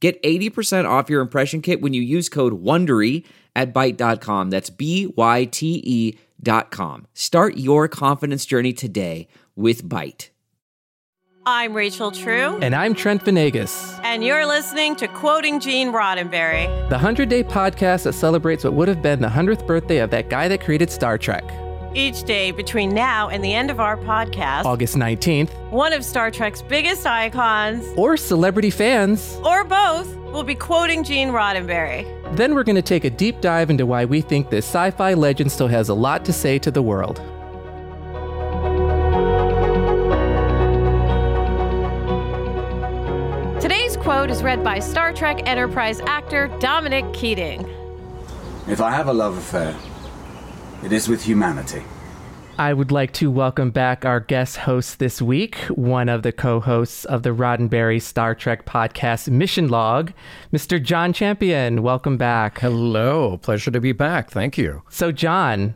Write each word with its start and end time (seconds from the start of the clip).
Get 0.00 0.22
80% 0.22 0.88
off 0.88 1.10
your 1.10 1.20
impression 1.20 1.60
kit 1.60 1.80
when 1.80 1.92
you 1.92 2.02
use 2.02 2.28
code 2.28 2.62
WONDERY 2.62 3.24
at 3.56 3.74
Byte.com. 3.74 4.50
That's 4.50 4.70
B-Y-T-E 4.70 6.18
dot 6.40 6.70
com. 6.70 7.06
Start 7.14 7.56
your 7.56 7.88
confidence 7.88 8.46
journey 8.46 8.72
today 8.72 9.26
with 9.56 9.82
Byte. 9.88 10.28
I'm 11.44 11.74
Rachel 11.74 12.10
True. 12.10 12.58
And 12.60 12.74
I'm 12.74 12.94
Trent 12.94 13.24
Vanegas. 13.24 13.98
And 14.04 14.22
you're 14.22 14.46
listening 14.46 14.94
to 14.96 15.08
Quoting 15.08 15.60
Gene 15.60 15.92
Roddenberry, 15.92 16.66
the 16.90 16.96
100 16.96 17.28
Day 17.28 17.42
podcast 17.42 18.04
that 18.04 18.12
celebrates 18.12 18.64
what 18.64 18.74
would 18.74 18.86
have 18.86 19.02
been 19.02 19.20
the 19.20 19.28
100th 19.28 19.66
birthday 19.66 19.98
of 19.98 20.10
that 20.10 20.28
guy 20.28 20.46
that 20.46 20.60
created 20.60 20.90
Star 20.90 21.16
Trek. 21.16 21.44
Each 21.94 22.22
day 22.22 22.50
between 22.50 22.90
now 22.90 23.30
and 23.30 23.42
the 23.42 23.54
end 23.54 23.70
of 23.70 23.80
our 23.80 23.96
podcast, 23.96 24.66
August 24.66 24.94
19th, 24.94 25.48
one 25.70 25.94
of 25.94 26.04
Star 26.04 26.30
Trek's 26.30 26.60
biggest 26.60 27.06
icons, 27.06 27.84
or 27.96 28.18
celebrity 28.18 28.68
fans, 28.68 29.38
or 29.42 29.64
both, 29.64 30.14
will 30.32 30.44
be 30.44 30.54
quoting 30.54 31.02
Gene 31.02 31.28
Roddenberry. 31.30 32.04
Then 32.36 32.54
we're 32.54 32.64
going 32.64 32.76
to 32.76 32.82
take 32.82 33.04
a 33.04 33.10
deep 33.10 33.40
dive 33.40 33.70
into 33.70 33.86
why 33.86 34.04
we 34.04 34.20
think 34.20 34.50
this 34.50 34.66
sci 34.66 34.90
fi 34.90 35.14
legend 35.14 35.50
still 35.50 35.68
has 35.68 35.88
a 35.88 35.94
lot 35.94 36.26
to 36.26 36.32
say 36.32 36.58
to 36.58 36.70
the 36.70 36.82
world. 36.82 37.22
Today's 43.62 43.96
quote 43.96 44.30
is 44.30 44.42
read 44.42 44.62
by 44.62 44.78
Star 44.78 45.14
Trek 45.14 45.40
Enterprise 45.48 46.00
actor 46.02 46.48
Dominic 46.60 47.10
Keating. 47.14 47.66
If 48.68 48.82
I 48.82 48.90
have 48.90 49.08
a 49.08 49.12
love 49.14 49.38
affair, 49.38 49.74
it 50.84 50.92
is 50.92 51.08
with 51.08 51.22
humanity. 51.22 51.82
I 52.58 52.72
would 52.72 52.90
like 52.90 53.12
to 53.14 53.30
welcome 53.30 53.70
back 53.70 54.04
our 54.04 54.18
guest 54.18 54.56
host 54.56 54.98
this 54.98 55.22
week, 55.22 55.56
one 55.66 56.08
of 56.08 56.22
the 56.22 56.32
co 56.32 56.58
hosts 56.58 57.04
of 57.04 57.22
the 57.22 57.30
Roddenberry 57.30 58.02
Star 58.02 58.34
Trek 58.34 58.66
podcast 58.66 59.28
Mission 59.28 59.68
Log, 59.68 60.12
Mr. 60.52 60.82
John 60.82 61.12
Champion. 61.12 61.82
Welcome 61.82 62.16
back. 62.16 62.58
Hello. 62.58 63.38
Pleasure 63.38 63.70
to 63.70 63.80
be 63.80 63.92
back. 63.92 64.30
Thank 64.30 64.58
you. 64.58 64.82
So, 64.88 65.12
John, 65.12 65.74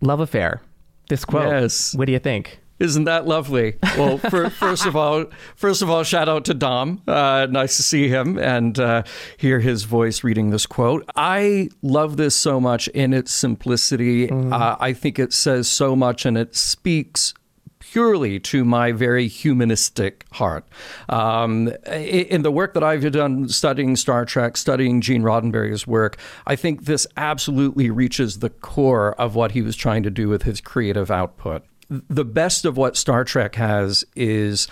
love 0.00 0.20
affair. 0.20 0.62
This 1.10 1.26
quote. 1.26 1.48
Yes. 1.48 1.94
What 1.94 2.06
do 2.06 2.12
you 2.12 2.18
think? 2.18 2.60
Isn't 2.78 3.04
that 3.04 3.26
lovely? 3.26 3.76
Well, 3.96 4.18
for, 4.30 4.50
first 4.50 4.86
of 4.86 4.96
all, 4.96 5.26
first 5.54 5.82
of 5.82 5.90
all, 5.90 6.02
shout 6.02 6.28
out 6.28 6.44
to 6.46 6.54
Dom. 6.54 7.02
Uh, 7.06 7.46
nice 7.50 7.76
to 7.76 7.82
see 7.82 8.08
him 8.08 8.38
and 8.38 8.78
uh, 8.78 9.02
hear 9.36 9.60
his 9.60 9.84
voice 9.84 10.22
reading 10.22 10.50
this 10.50 10.66
quote. 10.66 11.08
I 11.16 11.70
love 11.82 12.16
this 12.16 12.34
so 12.34 12.60
much 12.60 12.88
in 12.88 13.14
its 13.14 13.32
simplicity. 13.32 14.28
Mm. 14.28 14.52
Uh, 14.52 14.76
I 14.78 14.92
think 14.92 15.18
it 15.18 15.32
says 15.32 15.68
so 15.68 15.96
much, 15.96 16.26
and 16.26 16.36
it 16.36 16.54
speaks 16.54 17.32
purely 17.78 18.40
to 18.40 18.64
my 18.64 18.92
very 18.92 19.28
humanistic 19.28 20.24
heart. 20.32 20.66
Um, 21.08 21.68
in 21.86 22.42
the 22.42 22.50
work 22.50 22.74
that 22.74 22.82
I've 22.82 23.10
done 23.12 23.48
studying 23.48 23.96
Star 23.96 24.24
Trek, 24.24 24.56
studying 24.56 25.00
Gene 25.00 25.22
Roddenberry's 25.22 25.86
work, 25.86 26.18
I 26.46 26.56
think 26.56 26.84
this 26.84 27.06
absolutely 27.16 27.90
reaches 27.90 28.40
the 28.40 28.50
core 28.50 29.14
of 29.20 29.34
what 29.34 29.52
he 29.52 29.62
was 29.62 29.76
trying 29.76 30.02
to 30.02 30.10
do 30.10 30.28
with 30.28 30.42
his 30.42 30.60
creative 30.60 31.10
output 31.10 31.64
the 31.88 32.24
best 32.24 32.64
of 32.64 32.76
what 32.76 32.96
Star 32.96 33.24
Trek 33.24 33.54
has 33.56 34.04
is 34.14 34.68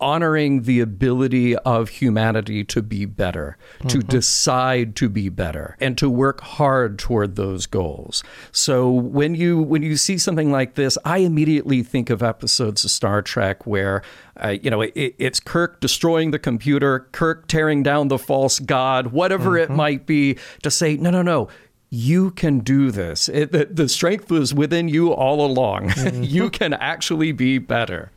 honoring 0.00 0.62
the 0.62 0.80
ability 0.80 1.56
of 1.56 1.88
humanity 1.88 2.64
to 2.64 2.82
be 2.82 3.04
better, 3.04 3.56
mm-hmm. 3.78 3.88
to 3.88 3.98
decide 3.98 4.94
to 4.96 5.08
be 5.08 5.28
better, 5.28 5.76
and 5.80 5.98
to 5.98 6.08
work 6.08 6.40
hard 6.40 6.98
toward 6.98 7.36
those 7.36 7.66
goals. 7.66 8.22
So 8.52 8.90
when 8.90 9.34
you 9.34 9.60
when 9.60 9.82
you 9.82 9.96
see 9.96 10.18
something 10.18 10.52
like 10.52 10.74
this, 10.74 10.96
I 11.04 11.18
immediately 11.18 11.82
think 11.82 12.10
of 12.10 12.22
episodes 12.22 12.84
of 12.84 12.90
Star 12.90 13.22
Trek 13.22 13.66
where 13.66 14.02
uh, 14.42 14.56
you 14.62 14.70
know 14.70 14.82
it, 14.82 14.92
it's 14.94 15.40
Kirk 15.40 15.80
destroying 15.80 16.30
the 16.30 16.38
computer, 16.38 17.08
Kirk 17.12 17.48
tearing 17.48 17.82
down 17.82 18.08
the 18.08 18.18
false 18.18 18.58
god, 18.58 19.08
whatever 19.08 19.52
mm-hmm. 19.52 19.72
it 19.72 19.76
might 19.76 20.06
be, 20.06 20.38
to 20.62 20.70
say 20.70 20.96
no, 20.96 21.10
no, 21.10 21.22
no 21.22 21.48
you 21.90 22.30
can 22.32 22.60
do 22.60 22.90
this. 22.90 23.28
It, 23.28 23.52
the, 23.52 23.64
the, 23.66 23.88
strength 23.88 24.30
was 24.30 24.52
within 24.52 24.88
you 24.88 25.12
all 25.12 25.44
along. 25.44 25.88
Mm-hmm. 25.98 26.22
you 26.22 26.48
can 26.48 26.74
actually 26.74 27.32
be 27.32 27.58
better. 27.58 28.10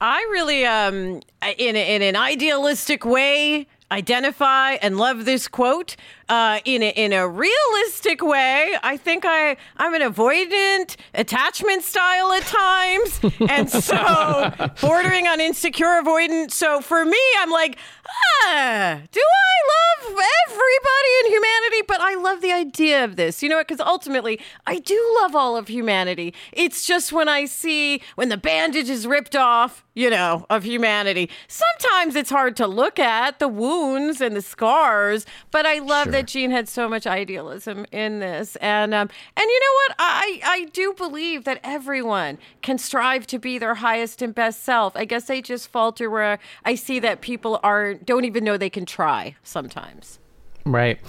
I 0.00 0.20
really, 0.30 0.64
um, 0.64 1.20
in 1.58 1.76
in 1.76 2.02
an 2.02 2.16
idealistic 2.16 3.04
way, 3.04 3.66
identify 3.90 4.74
and 4.74 4.96
love 4.96 5.24
this 5.24 5.48
quote 5.48 5.96
uh, 6.30 6.60
in 6.64 6.82
a, 6.82 6.90
in 6.90 7.12
a 7.12 7.28
realistic 7.28 8.22
way. 8.22 8.76
I 8.82 8.96
think 8.96 9.24
I 9.26 9.56
I'm 9.76 9.94
an 9.94 10.00
avoidant 10.00 10.96
attachment 11.12 11.82
style 11.82 12.32
at 12.32 12.44
times, 12.44 13.20
and 13.50 13.68
so 13.68 14.52
bordering 14.80 15.26
on 15.26 15.40
insecure 15.40 16.00
avoidant. 16.02 16.52
So 16.52 16.80
for 16.80 17.04
me, 17.04 17.18
I'm 17.40 17.50
like, 17.50 17.76
ah, 18.44 19.00
do 19.10 19.20
I 19.20 20.06
love 20.06 20.20
everybody 20.48 21.10
in 21.24 21.32
humanity? 21.32 21.82
But 21.88 22.00
I 22.00 22.14
love 22.14 22.40
the 22.40 22.52
idea 22.52 23.04
of 23.04 23.16
this. 23.16 23.42
You 23.42 23.48
know 23.48 23.56
what? 23.56 23.66
Because 23.66 23.84
ultimately, 23.84 24.40
I 24.66 24.78
do 24.78 25.18
love 25.20 25.34
all 25.34 25.56
of 25.56 25.66
humanity. 25.68 26.32
It's 26.52 26.86
just 26.86 27.12
when 27.12 27.28
I 27.28 27.46
see 27.46 28.02
when 28.14 28.28
the 28.28 28.36
bandage 28.36 28.88
is 28.88 29.06
ripped 29.06 29.34
off, 29.34 29.84
you 29.94 30.10
know, 30.10 30.46
of 30.48 30.64
humanity. 30.64 31.28
Sometimes 31.48 32.14
it's 32.14 32.30
hard 32.30 32.56
to 32.56 32.68
look 32.68 33.00
at 33.00 33.40
the 33.40 33.48
wounds 33.48 34.20
and 34.20 34.36
the 34.36 34.42
scars, 34.42 35.26
but 35.50 35.66
I 35.66 35.80
love 35.80 36.04
sure. 36.04 36.12
that 36.12 36.19
that 36.20 36.26
Gene 36.26 36.50
had 36.50 36.68
so 36.68 36.88
much 36.88 37.06
idealism 37.06 37.86
in 37.90 38.20
this, 38.20 38.56
and 38.56 38.92
um, 38.92 39.08
and 39.36 39.48
you 39.48 39.60
know 39.60 39.74
what? 39.74 39.96
I 39.98 40.40
I 40.44 40.64
do 40.72 40.92
believe 40.92 41.44
that 41.44 41.60
everyone 41.64 42.38
can 42.62 42.78
strive 42.78 43.26
to 43.28 43.38
be 43.38 43.58
their 43.58 43.76
highest 43.76 44.20
and 44.20 44.34
best 44.34 44.62
self. 44.62 44.94
I 44.96 45.06
guess 45.06 45.30
I 45.30 45.40
just 45.40 45.68
falter 45.68 46.10
where 46.10 46.38
I 46.64 46.74
see 46.74 46.98
that 47.00 47.22
people 47.22 47.58
are 47.62 47.94
don't 47.94 48.24
even 48.24 48.44
know 48.44 48.56
they 48.58 48.70
can 48.70 48.84
try 48.84 49.36
sometimes. 49.42 50.18
Right. 50.66 51.00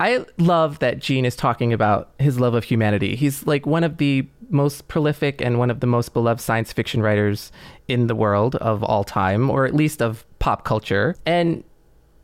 I 0.00 0.24
love 0.38 0.78
that 0.78 1.00
Gene 1.00 1.24
is 1.24 1.34
talking 1.34 1.72
about 1.72 2.10
his 2.18 2.38
love 2.38 2.54
of 2.54 2.64
humanity. 2.64 3.16
He's 3.16 3.46
like 3.46 3.66
one 3.66 3.82
of 3.82 3.96
the 3.96 4.26
most 4.48 4.88
prolific 4.88 5.42
and 5.42 5.58
one 5.58 5.70
of 5.70 5.80
the 5.80 5.88
most 5.88 6.14
beloved 6.14 6.40
science 6.40 6.72
fiction 6.72 7.02
writers 7.02 7.50
in 7.88 8.06
the 8.06 8.14
world 8.14 8.54
of 8.56 8.82
all 8.84 9.02
time, 9.02 9.50
or 9.50 9.66
at 9.66 9.74
least 9.74 10.00
of 10.00 10.24
pop 10.38 10.64
culture. 10.64 11.16
And 11.26 11.64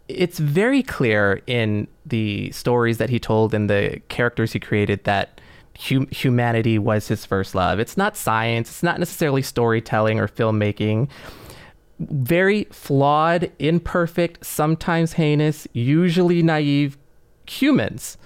it's 0.08 0.38
very 0.38 0.82
clear 0.82 1.42
in 1.46 1.88
the 2.04 2.50
stories 2.50 2.98
that 2.98 3.10
he 3.10 3.18
told 3.18 3.54
and 3.54 3.70
the 3.70 4.00
characters 4.08 4.52
he 4.52 4.60
created 4.60 5.04
that 5.04 5.40
hum- 5.78 6.08
humanity 6.10 6.78
was 6.78 7.08
his 7.08 7.24
first 7.24 7.54
love. 7.54 7.78
It's 7.78 7.96
not 7.96 8.16
science, 8.16 8.68
it's 8.68 8.82
not 8.82 8.98
necessarily 8.98 9.42
storytelling 9.42 10.20
or 10.20 10.28
filmmaking. 10.28 11.08
Very 12.00 12.64
flawed, 12.64 13.50
imperfect, 13.58 14.44
sometimes 14.44 15.14
heinous, 15.14 15.66
usually 15.72 16.42
naive 16.42 16.98
humans 17.46 18.18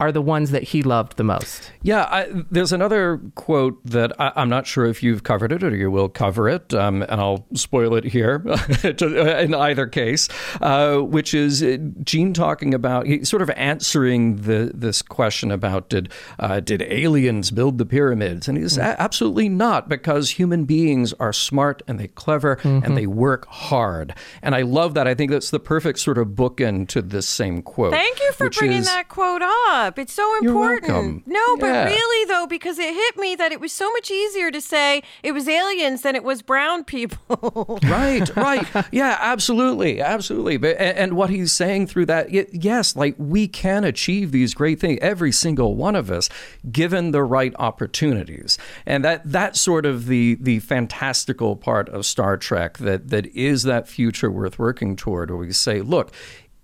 are 0.00 0.12
the 0.12 0.22
ones 0.22 0.50
that 0.52 0.62
he 0.62 0.82
loved 0.82 1.16
the 1.16 1.24
most. 1.24 1.72
Yeah, 1.82 2.04
I, 2.04 2.28
there's 2.50 2.72
another 2.72 3.20
quote 3.34 3.84
that 3.84 4.12
I, 4.20 4.32
am 4.40 4.48
not 4.48 4.66
sure 4.66 4.86
if 4.86 5.02
you've 5.02 5.24
covered 5.24 5.50
it 5.50 5.62
or 5.64 5.74
you 5.74 5.90
will 5.90 6.08
cover 6.08 6.48
it, 6.48 6.72
um, 6.72 7.02
and 7.02 7.20
I'll 7.20 7.46
spoil 7.54 7.94
it 7.94 8.04
here 8.04 8.42
in 8.84 9.54
either 9.54 9.86
case, 9.86 10.28
uh, 10.60 10.98
which 10.98 11.34
is 11.34 11.62
uh, 11.62 11.78
Gene 12.04 12.32
talking 12.32 12.74
about, 12.74 13.06
he 13.06 13.24
sort 13.24 13.42
of 13.42 13.50
answering 13.50 14.42
the, 14.42 14.70
this 14.72 15.02
question 15.02 15.50
about 15.50 15.88
did, 15.88 16.12
uh, 16.38 16.60
did 16.60 16.82
aliens 16.82 17.50
build 17.50 17.78
the 17.78 17.86
pyramids? 17.86 18.48
And 18.48 18.56
he's 18.56 18.78
mm-hmm. 18.78 18.94
absolutely 18.98 19.48
not, 19.48 19.88
because 19.88 20.30
human 20.30 20.64
beings 20.64 21.12
are 21.14 21.32
smart 21.32 21.82
and 21.88 21.98
they 21.98 22.08
clever 22.08 22.56
mm-hmm. 22.56 22.84
and 22.84 22.96
they 22.96 23.06
work 23.06 23.46
hard. 23.48 24.14
And 24.42 24.54
I 24.54 24.62
love 24.62 24.94
that. 24.94 25.08
I 25.08 25.14
think 25.14 25.32
that's 25.32 25.50
the 25.50 25.60
perfect 25.60 25.98
sort 25.98 26.18
of 26.18 26.28
bookend 26.28 26.88
to 26.88 27.02
this 27.02 27.28
same 27.28 27.62
quote. 27.62 27.92
Thank 27.92 28.20
you 28.20 28.32
for 28.32 28.48
bringing 28.50 28.78
is, 28.78 28.86
that 28.86 29.08
quote 29.08 29.42
up 29.42 29.87
up. 29.88 29.98
It's 29.98 30.12
so 30.12 30.36
important. 30.38 31.26
No, 31.26 31.56
but 31.56 31.66
Yeah. 31.66 31.84
really 31.86 32.24
though, 32.26 32.46
because 32.46 32.78
it 32.78 32.94
hit 32.94 33.16
me 33.18 33.34
that 33.36 33.50
it 33.52 33.60
was 33.60 33.72
so 33.72 33.90
much 33.92 34.10
easier 34.10 34.50
to 34.50 34.60
say 34.60 35.02
it 35.22 35.32
was 35.32 35.48
aliens 35.48 36.02
than 36.02 36.14
it 36.14 36.22
was 36.22 36.42
brown 36.42 36.84
people. 36.84 37.78
right, 37.84 38.28
right. 38.36 38.66
Yeah, 38.92 39.16
absolutely, 39.20 40.00
absolutely. 40.00 40.56
But 40.56 40.76
and, 40.78 41.14
what 41.14 41.30
he's 41.30 41.52
saying 41.52 41.86
through 41.88 42.06
that, 42.06 42.30
yes, 42.54 42.94
like 42.96 43.14
we 43.18 43.48
can 43.48 43.82
achieve 43.84 44.30
these 44.30 44.54
great 44.54 44.78
things, 44.80 44.98
every 45.02 45.32
single 45.32 45.74
one 45.74 45.96
of 45.96 46.10
us, 46.10 46.28
given 46.70 47.10
the 47.12 47.22
right 47.22 47.54
opportunities. 47.58 48.58
And 48.86 49.04
that 49.04 49.22
that's 49.24 49.60
sort 49.60 49.86
of 49.86 50.06
the 50.06 50.36
the 50.40 50.58
fantastical 50.60 51.56
part 51.56 51.88
of 51.88 52.04
Star 52.06 52.36
Trek 52.36 52.78
that 52.78 53.08
that 53.08 53.26
is 53.34 53.62
that 53.64 53.88
future 53.88 54.30
worth 54.30 54.58
working 54.58 54.96
toward, 54.96 55.30
where 55.30 55.38
we 55.38 55.52
say, 55.52 55.80
look. 55.80 56.12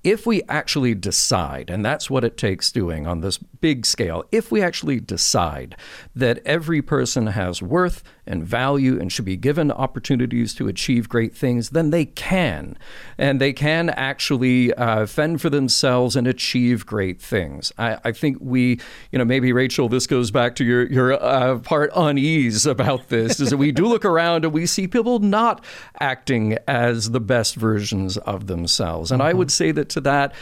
If 0.04 0.26
we 0.26 0.42
actually 0.48 0.94
decide, 0.94 1.70
and 1.70 1.84
that's 1.84 2.10
what 2.10 2.24
it 2.24 2.36
takes 2.36 2.70
doing 2.70 3.06
on 3.06 3.22
this 3.22 3.38
big 3.64 3.86
scale, 3.86 4.22
if 4.30 4.52
we 4.52 4.60
actually 4.60 5.00
decide 5.00 5.74
that 6.14 6.38
every 6.44 6.82
person 6.82 7.28
has 7.28 7.62
worth 7.62 8.02
and 8.26 8.44
value 8.44 9.00
and 9.00 9.10
should 9.10 9.24
be 9.24 9.38
given 9.38 9.70
opportunities 9.70 10.52
to 10.52 10.68
achieve 10.68 11.08
great 11.08 11.34
things, 11.34 11.70
then 11.70 11.88
they 11.88 12.04
can. 12.04 12.76
And 13.16 13.40
they 13.40 13.54
can 13.54 13.88
actually 13.88 14.74
uh, 14.74 15.06
fend 15.06 15.40
for 15.40 15.48
themselves 15.48 16.14
and 16.14 16.26
achieve 16.26 16.84
great 16.84 17.22
things. 17.22 17.72
I, 17.78 17.98
I 18.04 18.12
think 18.12 18.36
we, 18.38 18.80
you 19.10 19.18
know, 19.18 19.24
maybe 19.24 19.50
Rachel, 19.50 19.88
this 19.88 20.06
goes 20.06 20.30
back 20.30 20.56
to 20.56 20.64
your, 20.64 20.86
your 20.90 21.12
uh, 21.12 21.58
part 21.60 21.90
unease 21.96 22.66
about 22.66 23.08
this, 23.08 23.40
is 23.40 23.48
that 23.48 23.56
we 23.56 23.72
do 23.72 23.86
look 23.86 24.04
around 24.04 24.44
and 24.44 24.52
we 24.52 24.66
see 24.66 24.86
people 24.86 25.20
not 25.20 25.64
acting 26.00 26.58
as 26.68 27.12
the 27.12 27.20
best 27.20 27.56
versions 27.56 28.18
of 28.18 28.46
themselves. 28.46 29.10
And 29.10 29.22
I 29.22 29.32
would 29.32 29.50
say 29.50 29.72
that 29.72 29.88
to 29.90 30.02
that, 30.02 30.34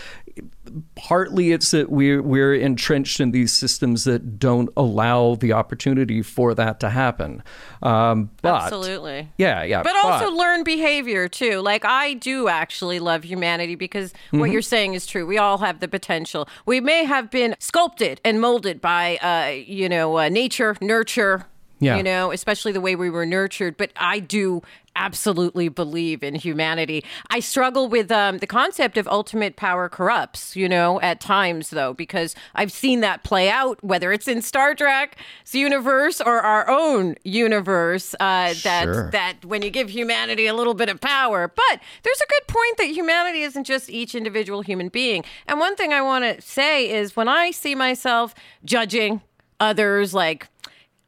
partly 0.94 1.52
it's 1.52 1.70
that 1.72 1.90
we're 1.90 2.22
we're 2.22 2.54
entrenched 2.54 3.20
in 3.20 3.30
these 3.32 3.52
systems 3.52 4.04
that 4.04 4.38
don't 4.38 4.68
allow 4.76 5.34
the 5.34 5.52
opportunity 5.52 6.22
for 6.22 6.54
that 6.54 6.80
to 6.80 6.90
happen. 6.90 7.42
Um, 7.82 8.30
but 8.42 8.54
Absolutely. 8.62 9.30
yeah, 9.38 9.62
yeah. 9.64 9.82
But 9.82 9.96
also 10.04 10.30
learn 10.30 10.64
behavior 10.64 11.28
too. 11.28 11.60
Like 11.60 11.84
I 11.84 12.14
do 12.14 12.48
actually 12.48 13.00
love 13.00 13.24
humanity 13.24 13.74
because 13.74 14.12
what 14.30 14.42
Mm-hmm. 14.42 14.52
you're 14.52 14.62
saying 14.62 14.94
is 14.94 15.06
true. 15.06 15.26
We 15.26 15.38
all 15.38 15.58
have 15.58 15.80
the 15.80 15.88
potential. 15.88 16.48
We 16.66 16.80
may 16.80 17.04
have 17.04 17.30
been 17.30 17.54
sculpted 17.58 18.20
and 18.24 18.40
molded 18.40 18.80
by, 18.80 19.16
uh, 19.18 19.52
you 19.66 19.88
know, 19.88 20.18
uh, 20.18 20.28
nature, 20.28 20.76
nurture. 20.80 21.46
Yeah. 21.82 21.96
You 21.96 22.02
know, 22.02 22.30
especially 22.32 22.72
the 22.72 22.80
way 22.80 22.94
we 22.96 23.10
were 23.10 23.26
nurtured. 23.26 23.76
But 23.76 23.90
I 23.96 24.20
do 24.20 24.62
absolutely 24.94 25.68
believe 25.70 26.22
in 26.22 26.34
humanity. 26.34 27.02
I 27.30 27.40
struggle 27.40 27.88
with 27.88 28.12
um, 28.12 28.38
the 28.38 28.46
concept 28.46 28.98
of 28.98 29.08
ultimate 29.08 29.56
power 29.56 29.88
corrupts. 29.88 30.54
You 30.54 30.68
know, 30.68 31.00
at 31.00 31.18
times 31.20 31.70
though, 31.70 31.94
because 31.94 32.34
I've 32.54 32.70
seen 32.70 33.00
that 33.00 33.24
play 33.24 33.48
out, 33.50 33.82
whether 33.82 34.12
it's 34.12 34.28
in 34.28 34.42
Star 34.42 34.74
Trek's 34.74 35.16
universe 35.54 36.20
or 36.20 36.40
our 36.40 36.68
own 36.68 37.16
universe. 37.24 38.14
Uh, 38.20 38.54
that 38.64 38.84
Sure. 38.84 39.10
that 39.12 39.44
when 39.44 39.62
you 39.62 39.70
give 39.70 39.88
humanity 39.90 40.46
a 40.46 40.54
little 40.54 40.74
bit 40.74 40.88
of 40.88 41.00
power. 41.00 41.48
But 41.48 41.80
there's 42.02 42.20
a 42.20 42.26
good 42.28 42.46
point 42.46 42.76
that 42.78 42.86
humanity 42.88 43.42
isn't 43.42 43.64
just 43.64 43.88
each 43.90 44.14
individual 44.14 44.60
human 44.62 44.88
being. 44.88 45.24
And 45.48 45.58
one 45.58 45.74
thing 45.76 45.92
I 45.92 46.02
want 46.02 46.24
to 46.24 46.40
say 46.42 46.90
is 46.90 47.16
when 47.16 47.28
I 47.28 47.50
see 47.50 47.74
myself 47.74 48.34
judging 48.64 49.22
others, 49.60 50.12
like 50.12 50.48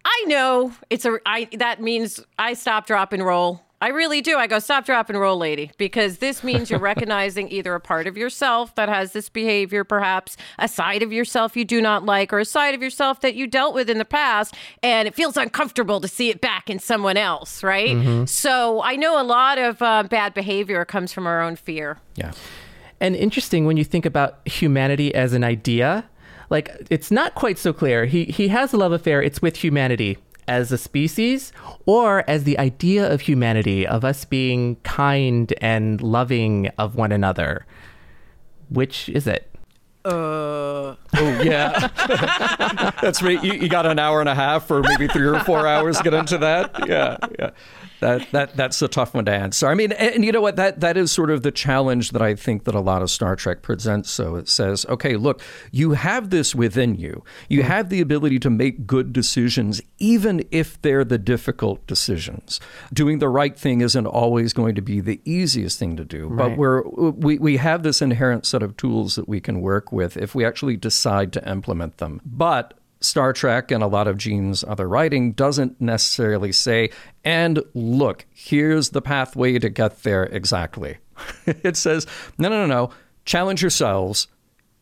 I 0.05 0.25
know 0.27 0.73
it's 0.91 1.05
a 1.05 1.19
I 1.27 1.49
that 1.59 1.81
means 1.81 2.21
I 2.39 2.55
stop, 2.55 2.87
drop, 2.87 3.13
and 3.13 3.25
roll. 3.25 3.61
I 3.81 3.89
really 3.89 4.23
do. 4.23 4.39
I 4.39 4.47
go 4.47 4.61
stop, 4.61 4.87
drop, 4.87 5.11
and 5.11 5.21
roll, 5.21 5.37
lady, 5.37 5.71
because 5.77 6.17
this 6.17 6.43
means 6.43 6.71
you're 6.71 6.81
recognizing 6.95 7.51
either 7.51 7.75
a 7.75 7.81
part 7.81 8.07
of 8.07 8.17
yourself 8.17 8.75
that 8.77 8.89
has 8.89 9.13
this 9.13 9.29
behavior, 9.29 9.85
perhaps 9.85 10.39
a 10.59 10.69
side 10.69 11.03
of 11.03 11.13
yourself 11.13 11.55
you 11.55 11.67
do 11.67 11.83
not 11.83 12.03
like, 12.03 12.33
or 12.33 12.39
a 12.39 12.47
side 12.47 12.75
of 12.75 12.83
yourself 12.83 13.21
that 13.21 13.35
you 13.35 13.47
dealt 13.47 13.75
with 13.75 13.91
in 13.91 13.99
the 13.99 14.07
past, 14.07 14.55
and 14.83 15.07
it 15.07 15.15
feels 15.15 15.37
uncomfortable 15.37 16.01
to 16.01 16.09
see 16.09 16.31
it 16.31 16.41
back 16.41 16.71
in 16.71 16.79
someone 16.79 17.19
else, 17.19 17.63
right? 17.63 18.27
So 18.27 18.81
I 18.83 18.97
know 18.97 19.21
a 19.21 19.25
lot 19.25 19.59
of 19.59 19.83
uh, 19.83 20.05
bad 20.05 20.33
behavior 20.33 20.83
comes 20.87 21.13
from 21.13 21.27
our 21.27 21.43
own 21.43 21.57
fear. 21.57 21.99
yeah. 22.15 22.33
And 23.01 23.15
interesting 23.17 23.67
when 23.67 23.77
you 23.77 23.85
think 23.85 24.07
about 24.07 24.39
humanity 24.49 25.15
as 25.15 25.35
an 25.35 25.45
idea, 25.45 26.09
like 26.55 26.87
it's 26.89 27.11
not 27.11 27.35
quite 27.35 27.59
so 27.59 27.73
clear. 27.73 28.07
He 28.07 28.27
he 28.27 28.47
has 28.49 28.73
a 28.73 28.77
love 28.77 28.93
affair. 28.93 29.21
It's 29.21 29.43
with 29.43 29.57
humanity 29.57 30.19
as 30.47 30.71
a 30.71 30.79
species, 30.79 31.53
or 31.85 32.23
as 32.31 32.45
the 32.45 32.57
idea 32.61 33.13
of 33.13 33.23
humanity 33.23 33.85
of 33.85 34.05
us 34.05 34.25
being 34.25 34.77
kind 34.85 35.53
and 35.61 36.01
loving 36.01 36.69
of 36.79 36.95
one 36.95 37.11
another. 37.11 37.67
Which 38.71 39.09
is 39.09 39.27
it? 39.27 39.51
Uh. 40.05 40.95
Oh 41.17 41.41
yeah, 41.43 41.89
that's 43.03 43.21
right. 43.21 43.43
You, 43.43 43.55
you 43.55 43.69
got 43.69 43.85
an 43.85 43.99
hour 43.99 44.21
and 44.21 44.29
a 44.29 44.35
half, 44.35 44.71
or 44.71 44.81
maybe 44.81 45.09
three 45.09 45.27
or 45.27 45.41
four 45.41 45.67
hours 45.67 45.97
to 45.99 46.05
get 46.05 46.15
into 46.15 46.39
that. 46.39 46.89
Yeah, 46.89 47.17
yeah. 47.37 47.51
That 48.05 48.31
that 48.33 48.55
that's 48.55 48.83
a 48.83 48.89
tough 48.89 49.15
one 49.15 49.25
to 49.25 49.33
answer. 49.33 49.67
I 49.67 49.73
mean, 49.73 49.93
and, 49.93 50.23
you 50.27 50.31
know 50.31 50.43
what? 50.43 50.57
That 50.57 50.81
that 50.81 50.99
is 50.99 51.11
sort 51.11 51.31
of 51.31 51.43
the 51.43 51.51
challenge 51.51 52.11
that 52.11 52.21
I 52.21 52.35
think 52.35 52.65
that 52.65 52.75
a 52.75 52.81
lot 52.81 53.01
of 53.01 53.11
Star 53.11 53.35
Trek 53.35 53.63
presents. 53.63 54.11
So 54.11 54.37
it 54.37 54.47
says, 54.47 54.85
okay, 54.91 55.17
look, 55.17 55.41
you 55.73 55.93
have 55.93 56.29
this 56.29 56.55
within 56.55 56.97
you. 56.97 57.25
You 57.49 57.61
mm-hmm. 57.61 57.69
have 57.69 57.89
the 57.89 58.03
ability 58.03 58.41
to 58.41 58.51
make 58.51 58.87
good 58.87 59.15
decisions, 59.15 59.81
even 59.99 60.45
if 60.51 60.81
they're 60.83 61.05
the 61.05 61.17
difficult 61.17 61.87
decisions. 61.87 62.61
Doing 62.93 63.21
the 63.21 63.31
right 63.31 63.59
thing 63.59 63.81
isn't 63.81 64.07
always 64.07 64.53
going 64.53 64.75
to 64.75 64.83
be 64.83 65.01
the 65.01 65.23
easiest 65.25 65.79
thing 65.79 65.97
to 65.97 66.05
do, 66.05 66.29
but 66.29 66.59
we're 66.59 66.83
we, 66.83 67.39
we 67.39 67.57
have 67.57 67.85
this 67.85 68.03
inherent 68.03 68.45
set 68.45 68.63
of 68.63 68.77
tools 68.77 69.15
that 69.15 69.27
we 69.27 69.41
can 69.41 69.63
work 69.63 69.93
with 69.93 70.19
if 70.19 70.35
we 70.35 70.45
actually 70.45 70.77
decide 70.77 71.33
to 71.33 71.49
implement 71.49 71.97
them. 71.97 72.21
But 72.27 72.75
Star 73.05 73.33
Trek 73.33 73.71
and 73.71 73.83
a 73.83 73.87
lot 73.87 74.09
of 74.09 74.17
Gene's 74.17 74.65
other 74.65 74.89
writing 74.89 75.33
doesn't 75.33 75.81
necessarily 75.81 76.53
say, 76.53 76.91
and 77.25 77.63
look, 77.75 78.27
here's 78.33 78.91
the 78.91 79.03
pathway 79.03 79.59
to 79.59 79.69
get 79.69 80.03
there 80.03 80.25
exactly. 80.25 80.99
it 81.47 81.77
says, 81.77 82.07
no, 82.39 82.49
no, 82.49 82.67
no, 82.67 82.87
no, 82.87 82.91
challenge 83.25 83.63
yourselves. 83.63 84.29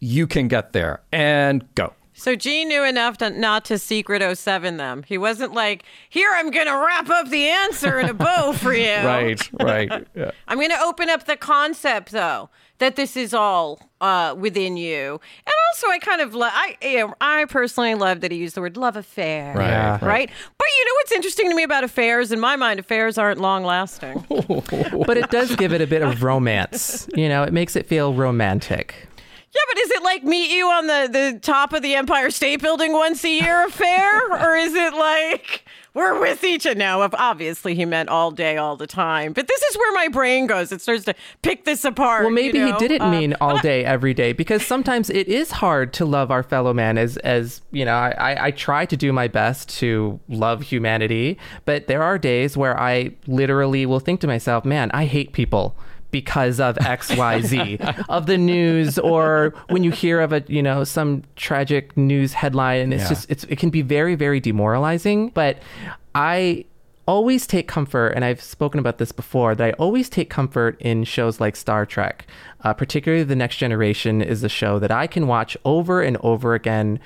You 0.01 0.27
can 0.27 0.49
get 0.49 0.73
there 0.73 1.03
and 1.13 1.65
go. 1.75 1.93
So 2.15 2.37
Gene 2.37 2.69
knew 2.69 2.85
enough 2.85 3.19
to, 3.19 3.31
not 3.31 3.65
to 3.67 3.79
secret 3.79 4.23
07 4.37 4.77
them. 4.77 5.03
He 5.07 5.17
wasn't 5.17 5.55
like, 5.55 5.85
here, 6.09 6.31
I'm 6.35 6.51
going 6.51 6.67
to 6.67 6.77
wrap 6.77 7.09
up 7.09 7.31
the 7.31 7.49
answer 7.49 7.99
in 7.99 8.09
a 8.09 8.15
bow 8.15 8.53
for 8.53 8.75
you. 8.75 8.83
Right, 9.03 9.51
right. 9.61 10.07
Yeah. 10.15 10.31
I'm 10.47 10.59
going 10.59 10.71
to 10.71 10.81
open 10.81 11.09
up 11.09 11.25
the 11.25 11.37
concept, 11.37 12.13
though, 12.13 12.51
that 12.83 12.97
this 12.97 13.17
is 13.17 13.33
all 13.33 13.81
uh, 14.01 14.35
within 14.39 14.77
you. 14.77 15.21
And 15.47 15.55
also, 15.73 15.87
I 15.89 15.99
kind 15.99 16.21
of, 16.21 16.35
lo- 16.35 16.49
I, 16.51 16.77
you 16.83 16.99
know, 16.99 17.15
I 17.21 17.45
personally 17.47 17.95
love 17.95 18.21
that 18.21 18.31
he 18.33 18.39
used 18.39 18.55
the 18.57 18.61
word 18.61 18.77
love 18.77 18.97
affair. 18.97 19.55
Right, 19.57 19.69
Yeah. 19.69 19.91
right. 19.93 20.03
Right? 20.03 20.31
But 20.59 20.67
you 20.79 20.85
know 20.85 20.93
what's 21.01 21.13
interesting 21.13 21.49
to 21.51 21.55
me 21.57 21.63
about 21.63 21.85
affairs? 21.85 22.33
In 22.33 22.41
my 22.41 22.57
mind, 22.57 22.81
affairs 22.81 23.17
aren't 23.19 23.41
long 23.41 23.65
lasting. 23.65 24.25
But 25.07 25.17
it 25.17 25.31
does 25.31 25.55
give 25.57 25.73
it 25.73 25.81
a 25.81 25.87
bit 25.87 26.03
of 26.03 26.23
romance. 26.23 27.09
You 27.15 27.29
know, 27.29 27.43
it 27.43 27.53
makes 27.53 27.77
it 27.77 27.87
feel 27.87 28.15
romantic. 28.15 29.09
Yeah, 30.03 30.11
but 30.11 30.19
is 30.19 30.21
it 30.21 30.23
like 30.23 30.25
meet 30.25 30.51
you 30.51 30.67
on 30.67 30.87
the, 30.87 31.09
the 31.33 31.39
top 31.41 31.73
of 31.73 31.83
the 31.83 31.95
Empire 31.95 32.31
State 32.31 32.61
Building 32.61 32.93
once 32.93 33.25
a 33.25 33.31
year 33.31 33.67
affair? 33.67 34.21
or 34.33 34.57
is 34.57 34.75
it 34.75 34.95
like 34.95 35.65
we're 35.95 36.19
with 36.21 36.43
each 36.45 36.65
other? 36.67 36.75
No, 36.79 37.07
obviously 37.13 37.75
he 37.75 37.85
meant 37.85 38.09
all 38.09 38.31
day, 38.31 38.57
all 38.57 38.77
the 38.77 38.87
time. 38.87 39.33
But 39.35 39.47
this 39.47 39.63
is 39.63 39.77
where 39.77 39.93
my 39.93 40.09
brain 40.09 40.47
goes. 40.47 40.73
It 40.73 40.81
starts 40.81 41.05
to 41.05 41.15
pick 41.43 41.65
this 41.65 41.85
apart. 41.85 42.23
Well, 42.23 42.31
maybe 42.31 42.59
you 42.59 42.67
he 42.67 42.73
didn't 42.79 43.03
Uh, 43.03 43.11
mean 43.11 43.35
all 43.41 43.59
day, 43.59 43.85
every 43.85 44.15
day, 44.15 44.33
because 44.33 44.65
sometimes 44.67 45.11
it 45.11 45.29
is 45.29 45.51
hard 45.51 45.93
to 45.95 46.05
love 46.05 46.31
our 46.31 46.43
fellow 46.43 46.73
man. 46.73 46.97
As 46.99 47.17
as 47.19 47.61
you 47.73 47.85
know, 47.85 47.95
I, 47.95 48.47
I 48.47 48.51
try 48.53 48.87
to 48.87 48.97
do 48.97 49.13
my 49.13 49.29
best 49.29 49.69
to 49.81 50.19
love 50.29 50.63
humanity, 50.63 51.39
but 51.67 51.87
there 51.89 52.03
are 52.03 52.17
days 52.19 52.57
where 52.57 52.79
I 52.81 53.11
literally 53.27 53.85
will 53.85 54.01
think 54.01 54.21
to 54.21 54.27
myself, 54.27 54.65
"Man, 54.65 54.91
I 54.93 55.05
hate 55.05 55.33
people." 55.33 55.77
Because 56.13 56.61
of 56.61 56.77
XYZ 56.77 58.05
of 58.09 58.27
the 58.27 58.39
news 58.39 58.99
or 59.01 59.53
when 59.71 59.83
you 59.83 59.91
hear 59.91 60.21
of 60.21 60.33
a 60.33 60.45
you 60.47 60.63
know 60.63 60.85
some 60.85 61.23
tragic 61.35 61.97
news 61.97 62.33
headline 62.35 62.81
and 62.81 62.95
it's 62.95 63.03
Yeah. 63.05 63.09
just 63.09 63.31
it's 63.31 63.45
it 63.45 63.59
can 63.59 63.71
be 63.71 63.83
very 63.83 64.15
very 64.15 64.39
demoralizing 64.39 65.31
but 65.31 65.59
I 66.15 66.67
always 67.09 67.49
take 67.49 67.67
comfort, 67.67 68.09
and 68.11 68.25
I've 68.25 68.41
spoken 68.41 68.79
about 68.79 68.99
this 68.99 69.11
before, 69.11 69.57
that 69.57 69.67
I 69.67 69.73
always 69.73 70.09
take 70.09 70.31
comfort 70.31 70.81
in 70.81 71.03
shows 71.03 71.41
like 71.41 71.57
Star 71.57 71.85
Trek. 71.85 72.27
Uh, 72.63 72.73
particularly 72.75 73.25
The 73.25 73.35
Next 73.35 73.57
Generation 73.57 74.23
is 74.23 74.45
a 74.45 74.49
show 74.49 74.79
that 74.79 74.93
I 74.93 75.09
can 75.09 75.27
watch 75.27 75.57
over 75.65 76.01
and 76.01 76.17
over 76.19 76.55
again. 76.55 77.01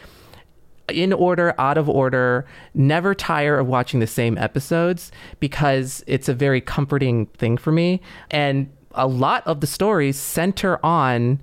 In 0.88 1.12
order, 1.14 1.54
out 1.58 1.78
of 1.78 1.88
order, 1.88 2.44
never 2.75 3.14
tire 3.14 3.58
of 3.58 3.68
watching 3.68 4.00
the 4.00 4.06
same 4.06 4.36
episodes 4.36 5.10
because 5.40 6.04
it's 6.06 6.28
a 6.28 6.34
very 6.34 6.60
comforting 6.60 7.26
thing 7.38 7.56
for 7.56 7.72
me. 7.72 8.00
And 8.30 8.68
a 8.96 9.06
lot 9.06 9.46
of 9.46 9.60
the 9.60 9.66
stories 9.66 10.18
center 10.18 10.84
on 10.84 11.40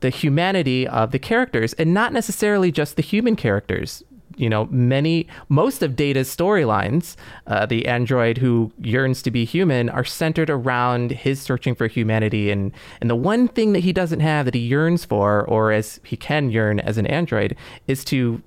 the 0.00 0.10
humanity 0.10 0.86
of 0.86 1.12
the 1.12 1.18
characters 1.18 1.72
and 1.74 1.94
not 1.94 2.12
necessarily 2.12 2.72
just 2.72 2.96
the 2.96 3.02
human 3.02 3.36
characters 3.36 4.02
you 4.36 4.48
know, 4.48 4.66
many, 4.70 5.26
most 5.48 5.82
of 5.82 5.96
Data's 5.96 6.34
storylines, 6.34 7.16
uh, 7.46 7.66
the 7.66 7.86
android 7.86 8.38
who 8.38 8.72
yearns 8.80 9.22
to 9.22 9.30
be 9.30 9.44
human, 9.44 9.88
are 9.88 10.04
centered 10.04 10.50
around 10.50 11.10
his 11.12 11.40
searching 11.40 11.74
for 11.74 11.86
humanity. 11.86 12.50
And, 12.50 12.72
and 13.00 13.10
the 13.10 13.16
one 13.16 13.48
thing 13.48 13.72
that 13.72 13.80
he 13.80 13.92
doesn't 13.92 14.20
have 14.20 14.44
that 14.46 14.54
he 14.54 14.60
yearns 14.60 15.04
for, 15.04 15.44
or 15.46 15.72
as 15.72 16.00
he 16.04 16.16
can 16.16 16.50
yearn 16.50 16.80
as 16.80 16.98
an 16.98 17.06
android, 17.06 17.56
is 17.86 18.04
to 18.06 18.42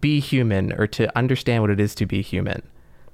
be 0.00 0.20
human 0.20 0.72
or 0.72 0.86
to 0.86 1.16
understand 1.16 1.62
what 1.62 1.70
it 1.70 1.80
is 1.80 1.94
to 1.96 2.06
be 2.06 2.22
human. 2.22 2.62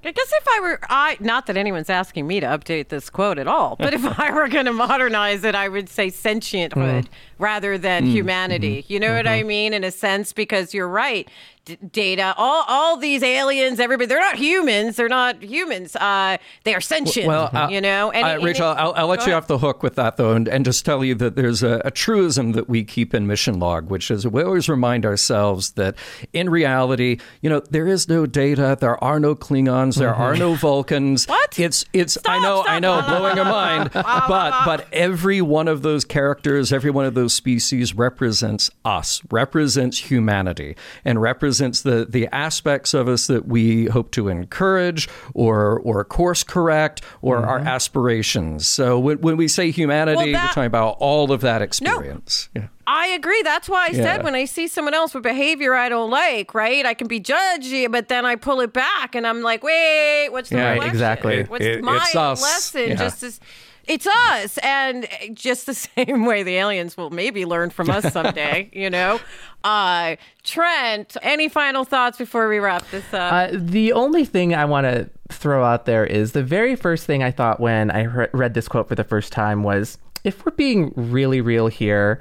I 0.04 0.12
guess 0.12 0.32
if 0.32 0.46
I 0.48 0.60
were, 0.60 0.78
I 0.82 1.16
not 1.20 1.46
that 1.46 1.56
anyone's 1.56 1.88
asking 1.88 2.26
me 2.26 2.40
to 2.40 2.46
update 2.46 2.88
this 2.88 3.08
quote 3.08 3.38
at 3.38 3.46
all, 3.46 3.76
but 3.76 3.94
if 3.94 4.04
I 4.18 4.32
were 4.32 4.48
going 4.48 4.66
to 4.66 4.72
modernize 4.72 5.44
it, 5.44 5.54
I 5.54 5.68
would 5.68 5.88
say 5.88 6.08
sentienthood 6.08 7.04
mm. 7.04 7.08
rather 7.38 7.78
than 7.78 8.04
mm. 8.04 8.10
humanity. 8.10 8.82
Mm-hmm. 8.82 8.92
You 8.92 9.00
know 9.00 9.14
what 9.14 9.26
I 9.26 9.38
mm-hmm. 9.40 9.48
mean? 9.48 9.72
In 9.72 9.84
a 9.84 9.90
sense, 9.90 10.32
because 10.32 10.74
you're 10.74 10.88
right. 10.88 11.28
D- 11.64 11.78
Data, 11.92 12.34
all 12.36 12.64
all 12.68 12.96
these 12.98 13.22
aliens, 13.22 13.80
everybody, 13.80 14.06
they're 14.06 14.20
not 14.20 14.36
humans. 14.36 14.96
They're 14.96 15.08
not 15.08 15.42
humans. 15.42 15.96
Uh, 15.96 16.36
they 16.64 16.74
are 16.74 16.80
sentient. 16.80 17.26
Well, 17.26 17.48
uh, 17.54 17.68
you 17.70 17.80
know. 17.80 18.08
uh, 18.10 18.12
and 18.16 18.44
Rachel, 18.44 18.70
it- 18.70 18.74
I'll, 18.74 18.92
I'll 18.94 19.06
let 19.06 19.20
you 19.20 19.32
ahead. 19.32 19.34
off 19.34 19.46
the 19.46 19.56
hook 19.58 19.82
with 19.82 19.94
that, 19.94 20.18
though, 20.18 20.32
and, 20.32 20.46
and 20.46 20.64
just 20.64 20.84
tell 20.84 21.02
you 21.02 21.14
that 21.14 21.36
there's 21.36 21.62
a, 21.62 21.80
a 21.84 21.90
truism 21.90 22.52
that 22.52 22.68
we 22.68 22.84
keep 22.84 23.14
in 23.14 23.26
Mission 23.26 23.58
Log, 23.58 23.88
which 23.88 24.10
is 24.10 24.26
we 24.26 24.42
always 24.42 24.68
remind 24.68 25.06
ourselves 25.06 25.70
that 25.72 25.94
in 26.34 26.50
reality, 26.50 27.18
you 27.40 27.48
know, 27.48 27.60
there 27.70 27.86
is 27.88 28.10
no 28.10 28.26
Data, 28.26 28.76
there 28.78 29.02
are 29.02 29.18
no 29.18 29.34
Klingons, 29.34 29.96
there 29.96 30.14
are 30.14 30.36
no 30.36 30.54
Vulcans. 30.54 31.26
What? 31.34 31.58
It's 31.58 31.84
it's. 31.92 32.18
I 32.26 32.38
know, 32.40 32.62
stop. 32.62 32.74
I 32.74 32.78
know, 32.80 33.00
blowing 33.02 33.36
your 33.36 33.44
mind, 33.46 33.90
but 33.94 34.64
but 34.66 34.86
every 34.92 35.40
one 35.40 35.68
of 35.68 35.82
those 35.82 36.04
characters, 36.04 36.72
every 36.72 36.90
one 36.90 37.06
of 37.06 37.14
those 37.14 37.32
species 37.32 37.94
represents 37.94 38.70
us, 38.84 39.22
represents 39.30 39.98
humanity, 40.10 40.76
and 41.04 41.22
represents 41.22 41.53
the 41.58 42.06
the 42.08 42.28
aspects 42.32 42.94
of 42.94 43.08
us 43.08 43.26
that 43.26 43.46
we 43.46 43.86
hope 43.86 44.10
to 44.12 44.28
encourage 44.28 45.08
or 45.34 45.80
or 45.80 46.04
course 46.04 46.42
correct 46.42 47.02
or 47.22 47.44
our 47.44 47.58
mm-hmm. 47.58 47.68
aspirations. 47.68 48.66
So 48.66 48.98
when, 48.98 49.20
when 49.20 49.36
we 49.36 49.48
say 49.48 49.70
humanity, 49.70 50.32
Well, 50.32 50.42
we're 50.42 50.48
talking 50.48 50.64
about 50.64 50.96
all 51.00 51.32
of 51.32 51.40
that 51.42 51.62
experience. 51.62 52.48
Yeah. 52.54 52.68
I 52.86 53.06
agree. 53.08 53.40
That's 53.42 53.68
why 53.68 53.86
I 53.86 53.90
Yeah. 53.92 54.02
said 54.02 54.24
when 54.24 54.34
I 54.34 54.44
see 54.44 54.68
someone 54.68 54.94
else 54.94 55.14
with 55.14 55.22
behavior 55.22 55.74
I 55.74 55.88
don't 55.88 56.10
like, 56.10 56.54
right? 56.54 56.84
I 56.84 56.94
can 56.94 57.06
be 57.06 57.20
judgy, 57.20 57.90
but 57.90 58.08
then 58.08 58.26
I 58.26 58.36
pull 58.36 58.60
it 58.60 58.72
back 58.72 59.14
and 59.14 59.26
I'm 59.26 59.40
like, 59.42 59.62
wait, 59.62 60.28
what's 60.30 60.50
the 60.50 60.56
Yeah, 60.56 60.70
reflection? 60.70 60.90
exactly. 60.90 61.42
What's 61.44 61.64
It- 61.64 61.82
my 61.82 62.06
lesson? 62.14 62.90
Yeah. 62.90 62.94
Just 62.96 63.22
as 63.22 63.40
it's 63.86 64.06
us, 64.06 64.58
and 64.58 65.06
just 65.32 65.66
the 65.66 65.74
same 65.96 66.24
way 66.26 66.42
the 66.42 66.56
aliens 66.56 66.96
will 66.96 67.10
maybe 67.10 67.44
learn 67.44 67.70
from 67.70 67.90
us 67.90 68.12
someday. 68.12 68.70
you 68.72 68.90
know, 68.90 69.20
uh, 69.64 70.16
Trent. 70.42 71.16
Any 71.22 71.48
final 71.48 71.84
thoughts 71.84 72.18
before 72.18 72.48
we 72.48 72.58
wrap 72.58 72.88
this 72.90 73.04
up? 73.12 73.32
Uh, 73.32 73.56
the 73.58 73.92
only 73.92 74.24
thing 74.24 74.54
I 74.54 74.64
want 74.64 74.84
to 74.84 75.10
throw 75.30 75.64
out 75.64 75.86
there 75.86 76.04
is 76.04 76.32
the 76.32 76.42
very 76.42 76.76
first 76.76 77.06
thing 77.06 77.22
I 77.22 77.30
thought 77.30 77.60
when 77.60 77.90
I 77.90 78.02
re- 78.02 78.28
read 78.32 78.54
this 78.54 78.68
quote 78.68 78.88
for 78.88 78.94
the 78.94 79.04
first 79.04 79.32
time 79.32 79.62
was 79.62 79.98
if 80.24 80.44
we're 80.44 80.52
being 80.52 80.92
really 80.96 81.40
real 81.40 81.66
here, 81.66 82.20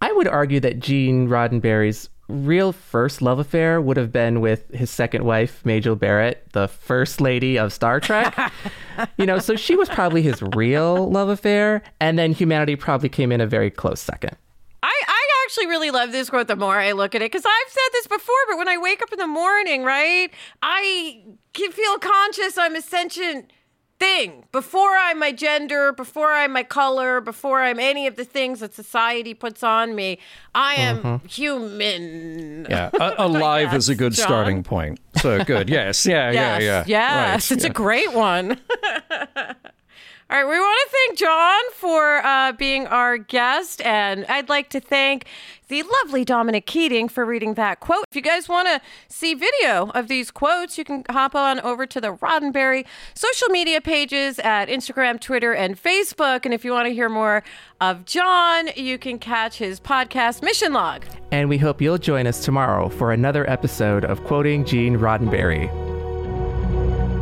I 0.00 0.12
would 0.12 0.28
argue 0.28 0.60
that 0.60 0.80
Gene 0.80 1.28
Roddenberry's 1.28 2.08
real 2.30 2.72
first 2.72 3.20
love 3.20 3.38
affair 3.38 3.80
would 3.80 3.96
have 3.96 4.12
been 4.12 4.40
with 4.40 4.70
his 4.70 4.90
second 4.90 5.24
wife, 5.24 5.64
Majel 5.64 5.96
Barrett, 5.96 6.46
the 6.52 6.68
first 6.68 7.20
lady 7.20 7.58
of 7.58 7.72
Star 7.72 8.00
Trek. 8.00 8.52
you 9.18 9.26
know, 9.26 9.38
so 9.38 9.56
she 9.56 9.76
was 9.76 9.88
probably 9.88 10.22
his 10.22 10.42
real 10.54 11.10
love 11.10 11.28
affair, 11.28 11.82
and 12.00 12.18
then 12.18 12.32
humanity 12.32 12.76
probably 12.76 13.08
came 13.08 13.32
in 13.32 13.40
a 13.40 13.46
very 13.46 13.70
close 13.70 14.00
second. 14.00 14.36
I, 14.82 15.02
I 15.06 15.20
actually 15.44 15.66
really 15.66 15.90
love 15.90 16.12
this 16.12 16.30
quote 16.30 16.48
the 16.48 16.56
more 16.56 16.78
I 16.78 16.92
look 16.92 17.14
at 17.14 17.22
it 17.22 17.30
because 17.30 17.44
I've 17.44 17.72
said 17.72 17.92
this 17.92 18.06
before, 18.06 18.36
but 18.48 18.56
when 18.56 18.68
I 18.68 18.78
wake 18.78 19.02
up 19.02 19.12
in 19.12 19.18
the 19.18 19.26
morning, 19.26 19.84
right, 19.84 20.30
I 20.62 21.22
can 21.52 21.72
feel 21.72 21.98
conscious 21.98 22.56
I'm 22.56 22.76
a 22.76 22.80
sentient 22.80 23.52
thing. 24.00 24.44
Before 24.50 24.96
I'm 24.96 25.18
my 25.20 25.30
gender, 25.30 25.92
before 25.92 26.32
I'm 26.32 26.52
my 26.52 26.64
color, 26.64 27.20
before 27.20 27.60
I'm 27.60 27.78
any 27.78 28.06
of 28.06 28.16
the 28.16 28.24
things 28.24 28.60
that 28.60 28.74
society 28.74 29.34
puts 29.34 29.62
on 29.62 29.94
me, 29.94 30.18
I 30.54 30.74
am 30.76 30.98
mm-hmm. 30.98 31.26
human. 31.28 32.66
Yeah, 32.68 32.90
A- 32.98 33.14
alive 33.26 33.74
is 33.74 33.88
a 33.88 33.94
good 33.94 34.14
John. 34.14 34.26
starting 34.26 34.62
point. 34.64 34.98
So 35.16 35.44
good. 35.44 35.68
Yes. 35.68 36.06
Yeah. 36.06 36.30
Yeah. 36.30 36.58
Yes, 36.58 36.62
Yeah. 36.62 36.84
yes, 36.86 37.50
Right, 37.50 37.56
it's 37.56 37.64
yeah. 37.64 37.70
a 37.70 37.74
great 37.74 38.12
one. 38.12 38.58
All 40.30 40.36
right, 40.36 40.48
we 40.48 40.60
want 40.60 40.80
to 40.88 40.96
thank 40.96 41.18
John 41.18 41.60
for 41.72 42.24
uh, 42.24 42.52
being 42.52 42.86
our 42.86 43.18
guest, 43.18 43.80
and 43.80 44.24
I'd 44.26 44.48
like 44.48 44.68
to 44.68 44.78
thank 44.78 45.24
the 45.66 45.82
lovely 45.82 46.24
Dominic 46.24 46.66
Keating 46.66 47.08
for 47.08 47.24
reading 47.24 47.54
that 47.54 47.80
quote. 47.80 48.04
If 48.12 48.14
you 48.14 48.22
guys 48.22 48.48
want 48.48 48.68
to 48.68 48.80
see 49.08 49.34
video 49.34 49.90
of 49.90 50.06
these 50.06 50.30
quotes, 50.30 50.78
you 50.78 50.84
can 50.84 51.02
hop 51.10 51.34
on 51.34 51.58
over 51.62 51.84
to 51.84 52.00
the 52.00 52.14
Roddenberry 52.14 52.86
social 53.14 53.48
media 53.48 53.80
pages 53.80 54.38
at 54.38 54.68
Instagram, 54.68 55.18
Twitter, 55.18 55.52
and 55.52 55.76
Facebook. 55.76 56.44
And 56.44 56.54
if 56.54 56.64
you 56.64 56.70
want 56.70 56.86
to 56.86 56.94
hear 56.94 57.08
more 57.08 57.42
of 57.80 58.04
John, 58.04 58.70
you 58.76 58.98
can 58.98 59.18
catch 59.18 59.58
his 59.58 59.80
podcast, 59.80 60.44
Mission 60.44 60.72
Log. 60.72 61.04
And 61.32 61.48
we 61.48 61.58
hope 61.58 61.80
you'll 61.80 61.98
join 61.98 62.28
us 62.28 62.44
tomorrow 62.44 62.88
for 62.88 63.10
another 63.10 63.50
episode 63.50 64.04
of 64.04 64.22
Quoting 64.22 64.64
Gene 64.64 64.96
Roddenberry. 64.96 65.89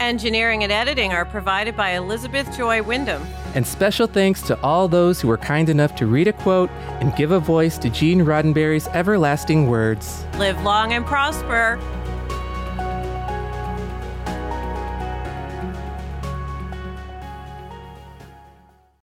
Engineering 0.00 0.62
and 0.62 0.72
editing 0.72 1.12
are 1.12 1.24
provided 1.24 1.76
by 1.76 1.90
Elizabeth 1.90 2.56
Joy 2.56 2.82
Wyndham. 2.82 3.22
And 3.54 3.66
special 3.66 4.06
thanks 4.06 4.42
to 4.42 4.60
all 4.62 4.88
those 4.88 5.20
who 5.20 5.28
were 5.28 5.38
kind 5.38 5.68
enough 5.68 5.94
to 5.96 6.06
read 6.06 6.28
a 6.28 6.32
quote 6.32 6.70
and 7.00 7.14
give 7.16 7.30
a 7.30 7.40
voice 7.40 7.78
to 7.78 7.90
Gene 7.90 8.20
Roddenberry's 8.20 8.88
everlasting 8.88 9.68
words. 9.68 10.24
Live 10.38 10.60
long 10.62 10.92
and 10.92 11.04
prosper. 11.04 11.78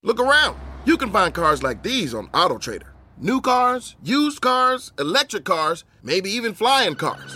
Look 0.03 0.19
around. 0.19 0.57
You 0.85 0.95
can 0.95 1.11
find 1.11 1.33
cars 1.33 1.63
like 1.63 1.83
these 1.83 2.13
on 2.13 2.27
AutoTrader. 2.29 2.87
New 3.19 3.41
cars, 3.41 3.95
used 4.01 4.41
cars, 4.41 4.93
electric 4.97 5.43
cars, 5.43 5.83
maybe 6.01 6.29
even 6.29 6.53
flying 6.53 6.95
cars. 6.95 7.35